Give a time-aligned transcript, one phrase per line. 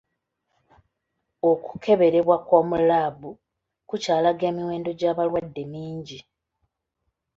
[1.51, 3.31] Okukeberebwa kw'omu laabu
[3.89, 6.19] kukyalaga emiwendo gy'abalwadde mingi.